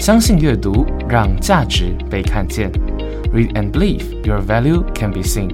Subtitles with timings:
[0.00, 2.72] 相信阅读，让价值被看见。
[3.34, 5.50] Read and believe your value can be seen。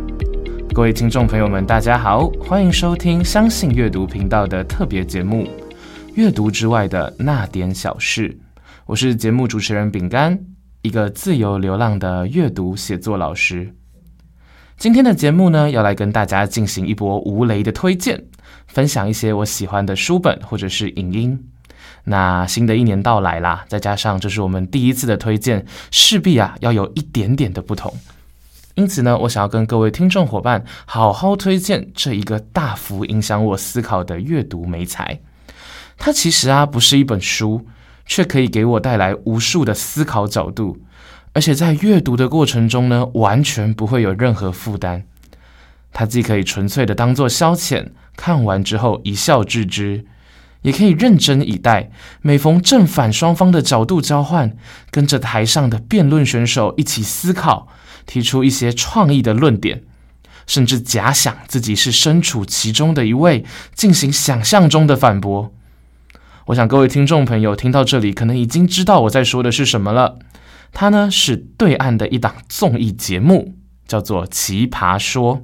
[0.72, 5.42] 各位听众朋友们，大家好，欢迎收听相信阅读频道的特别节目
[6.14, 8.30] 《阅读之外的那点小事》。
[8.86, 10.38] 我是节目主持人饼干，
[10.82, 13.74] 一个自由流浪的阅读写作老师。
[14.78, 18.22] 今天的节目呢，要来跟大家进行一波无雷的推荐，
[18.68, 21.36] 分享一些我喜欢的书本或者是影音。
[22.04, 27.92] 那新的一年到来啦，再加上这是我们第一次的推荐，势必啊要有一点点的不同。
[28.74, 35.20] 因此呢，我想要跟各位听众伙伴好好推荐这一个大幅影响我思考的阅读美材。
[35.96, 37.66] 它其实啊不是一本书，
[38.04, 40.78] 却可以给我带来无数的思考角度。
[41.32, 45.04] 而且在阅读的过程中呢，完全不会有任何负担。
[45.92, 50.04] 它既可以纯粹的当做消遣，看完之后一笑置之，
[50.66, 51.90] 也可以认真以待。
[52.22, 54.56] 每逢正反双方的角度交换，
[54.90, 57.68] 跟着台上的辩论选手一起思考，
[58.04, 59.84] 提出一些创意的论点，
[60.44, 63.44] 甚至假想自己是身处其中的一位，
[63.74, 65.54] 进行想象中的反驳。
[66.46, 70.18] 我想各位听众朋友听到这里，可能已经知道我在说的是什么了。
[70.72, 73.54] 它呢是对岸的一档综艺节目，
[73.86, 75.36] 叫做《奇葩说》。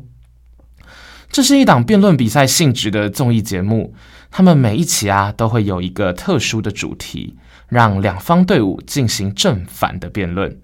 [1.32, 3.94] 这是一档辩论比赛性质的综艺节目，
[4.30, 7.36] 他们每一期啊都会有一个特殊的主题，
[7.70, 10.58] 让两方队伍进行正反的辩论。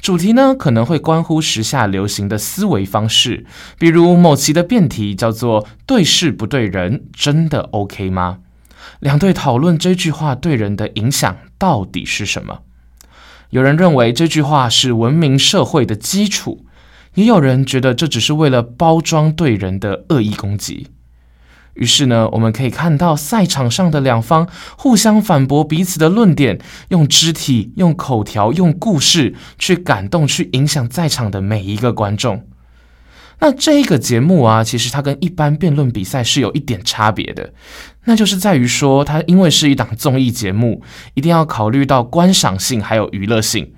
[0.00, 3.44] 主题呢可能会关乎时下流行的思维方式，
[3.80, 8.38] 比如某期的辩题叫做“对事不对人”，真的 OK 吗？
[9.00, 12.60] 两队讨论这句话对人的影响到底是什么？
[13.50, 16.64] 有人认为这句话是文明社会的基础，
[17.16, 20.86] 也有人觉得这只是为了包装对人的恶意攻击。
[21.74, 26.58] 于是呢，我们可以看到赛场上的两方互相反驳彼此的论点，
[26.88, 32.46] 用肢体、用口条、用故事去感动、去影响在场的每一个观众。
[33.40, 37.52] 那这一个节目啊，其实它跟一般辩论比赛是有一点差别的，
[38.04, 40.82] 那就是在于说，它因为是一档综艺节目，
[41.12, 43.74] 一定要考虑到观赏性还有娱乐性，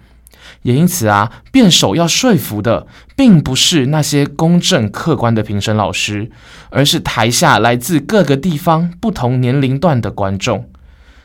[0.62, 2.86] 也因此啊，辩手要说服的，
[3.16, 6.30] 并不是那些公正客观的评审老师，
[6.70, 10.68] 而是台下来自各个地方、不同年龄段的观众，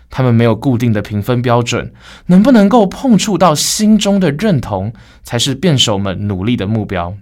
[0.09, 1.91] 他们没有固定的评分标准，
[2.27, 7.15] 能不能够碰触到心中的认同，才是辩手们努力的目标。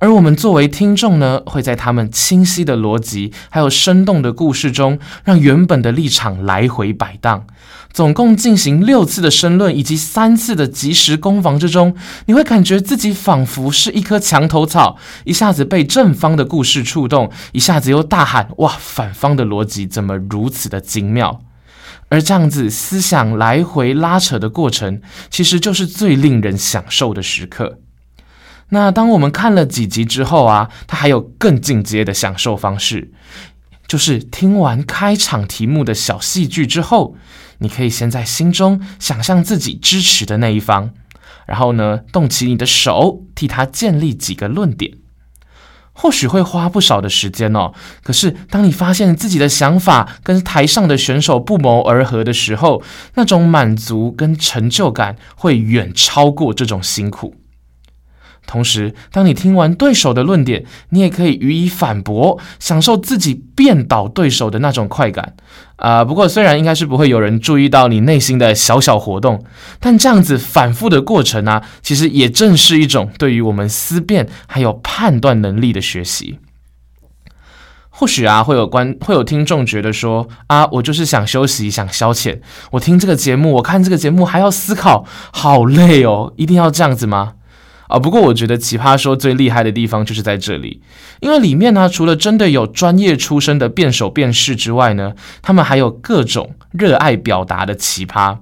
[0.00, 7.46] 而我们作为听众呢，会在他们清晰的逻辑还有生动的故事中，让原本的立场来回摆荡。
[7.92, 21.40] 总共进行六次的申论以及三次的即时攻防之中，你会感觉自己仿佛是一棵墙头草，一下子被正方的故事触动，一下子又大喊：“哇，反方的逻辑怎么如此的精妙？”
[22.10, 27.80] 而这样子思想来回拉扯的过程，其实就是最令人享受的时刻。
[28.70, 33.10] 那当我们看了几集之后啊，它还有更进阶的享受方式，
[33.86, 37.16] 就是听完开场题目的小戏剧之后，
[37.60, 40.90] 你可以先在心中想象自己支持的那一方，
[41.46, 44.92] 然后呢，动起你的手，替他建立几个论点，
[45.94, 47.72] 或许会花不少的时间哦。
[48.02, 52.82] 可是当你发现自己的想法跟台上的选手不谋而合的时候，
[53.14, 57.34] 那种满足跟成就感会远超过这种辛苦。
[58.48, 65.34] 同时，当你听完对手的论点，你也可以予以反驳，享受自己辩倒对手的那种快感。
[65.76, 69.44] 啊，不过虽然应该是不会有人注意到你内心的小小活动，
[69.78, 76.38] 但这样子反复的过程啊，其实也正是一种对于我们思辨还有判断能力的学习。
[77.90, 87.34] 或许啊，会有观会有听众觉得说啊，我就是想休息，想消遣，我听这个节目，我看这个节目还要思考，好累哦，一定要这样子吗？
[87.88, 90.80] 啊，不过我觉得《奇葩说》最厉害的地方就是在这里，
[91.20, 98.38] 因为里面呢，除了真的有专业出身的辩手辩士之外呢，他们还有各种热爱表达的奇葩。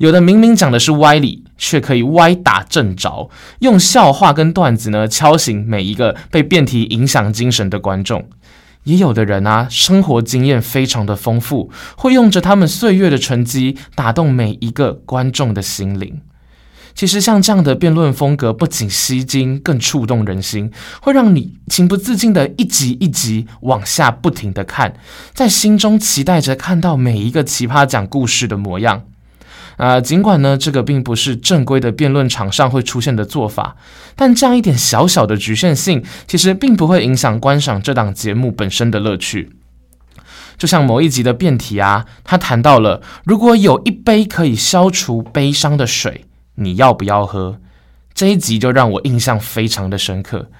[0.00, 3.30] 有的明明讲的是歪理，却可以歪打正着，
[3.60, 8.28] 用笑话跟段子呢敲醒每一个被辩题影响精神的观众。
[8.84, 16.20] 也有的人啊，生活经验非常的丰富，会用着他们岁月的沉积，打动每一个观众的心灵。
[16.94, 20.70] 其实像这样的辩论风格，不仅吸睛，更触动人心，
[21.00, 24.94] 会让你情不自禁的一集一集往下不停的看，
[25.32, 29.04] 在心中期待着看到每一个奇葩讲故事的模样。
[29.76, 33.76] 啊，尽管呢，这个并不是正规的辩论场上会出现的做法，
[34.16, 39.52] 但这样一点小小的局限性，其实并不会影响观赏这档节目本身的乐趣。
[40.56, 46.24] 就像某一集的辩题啊，他谈到了，如果有一杯可以消除悲伤的水，
[46.58, 47.58] 你要不要喝？
[48.14, 50.50] 这一集就让我印象非常的深刻。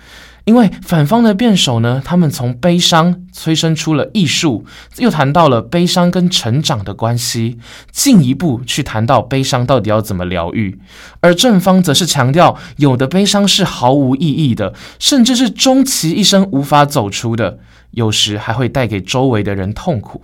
[0.44, 4.64] 因为反方的辩手呢，他们从悲伤催生出了艺术，
[4.96, 7.58] 又谈到了悲伤跟成长的关系，
[7.92, 10.80] 进一步去谈到悲伤到底要怎么疗愈。
[11.20, 17.58] 而正方则是强调，有的悲伤是毫无意义的，甚至是终其一生无法走出的，
[17.90, 20.22] 有时还会带给周围的人痛苦。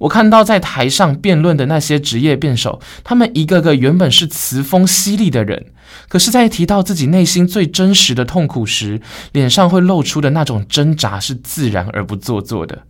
[0.00, 5.66] 我看到在台上辩论的那些职业辩手，他们一个个原本是词风犀利的人，
[6.08, 9.00] 可是，在提到自己内心最真实的痛苦时，
[9.32, 12.84] 脸上会露出的那种挣扎是自然而不做作的。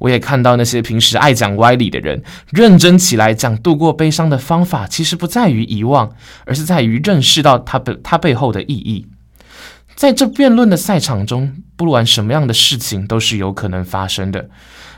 [0.00, 6.12] 我也看到那些平时爱讲歪理的人，认真起来讲度过悲伤的方法，其实不在于遗忘，
[6.44, 9.06] 而是在于认识到他背他背后的意义。
[9.94, 14.48] 在这辩论的赛场中，不管什么样的事情都是有可能发生的。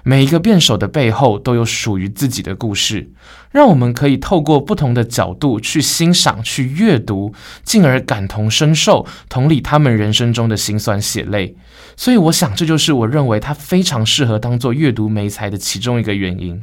[0.02, 3.10] 每一个辩手的背后都有属于自己的故事，
[3.50, 7.34] 让我们可以透过不同的角度去欣赏、去阅读，
[7.64, 11.56] 进而感同身受，同理他们人生中的辛酸血泪。
[11.96, 16.62] 所以，我想这就是我认为它非常适合当做阅读美才的其中一个原因。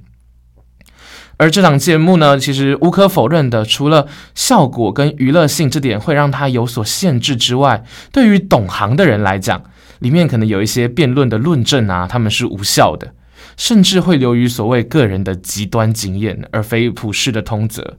[1.38, 9.64] 而这档节目呢，其实无可否认的，除了效果跟娱乐性这点会让它有所限制之外，对于懂行的人来讲，
[10.00, 13.14] 里面可能有一些辩论的论证啊，他们是无效的。
[13.56, 17.98] 甚至会流于所谓个人的极端经验，而非普世的通则。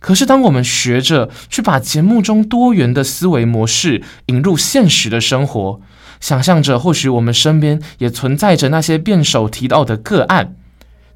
[0.00, 5.80] 可是，当我们学着去把节目中多元的思维模式引入现实的生活，
[6.18, 10.56] 想象着或许我们身边也存在着那些辩手提到的个案，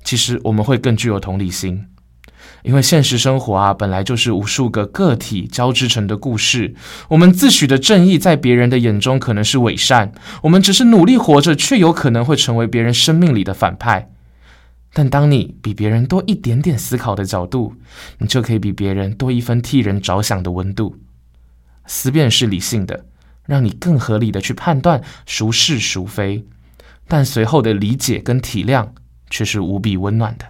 [0.08, 1.84] 其实我们会更具有同理心。
[2.62, 6.74] 因为现实生活啊，本来就是无数个个体交织成的故事。
[7.08, 10.08] 我们自诩的正义，在别人的眼中可能是伪善；
[10.44, 14.10] 我们只是努力活着，却有可能会成为别人生命里的反派。
[14.94, 17.74] 但当你比别人多一点点思考的角度，
[18.16, 20.96] 你就可以比别人多一分替人着想的温度。
[21.84, 23.04] 思辨是理性的，
[23.44, 26.46] 让你更合理的去判断孰是孰非，
[27.06, 28.88] 但随后的理解跟体谅
[29.30, 30.46] 却是无比温暖的。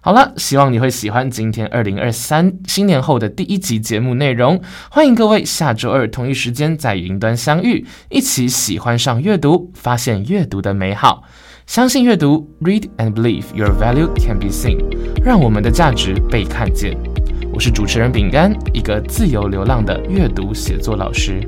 [0.00, 4.60] 好了，希望你会喜欢今天二零二三新年后的第一集节目内容。
[4.90, 11.22] 欢迎各位下周二同一时间在云端相遇，一起喜欢上阅读，发现阅读的美好。
[11.66, 14.78] 相信阅读，Read and believe your value can be seen，
[15.24, 16.96] 让我们的价值被看见。
[17.52, 21.40] 我是主持人饼干，一个自由流浪的阅读写作老师。